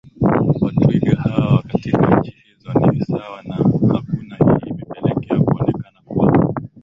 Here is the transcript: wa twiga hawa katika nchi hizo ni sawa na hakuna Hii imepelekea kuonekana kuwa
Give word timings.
wa 0.61 0.71
twiga 0.79 1.15
hawa 1.17 1.63
katika 1.67 2.19
nchi 2.19 2.35
hizo 2.53 2.79
ni 2.91 3.05
sawa 3.05 3.43
na 3.43 3.55
hakuna 3.93 4.35
Hii 4.35 4.69
imepelekea 4.69 5.39
kuonekana 5.39 6.01
kuwa 6.05 6.51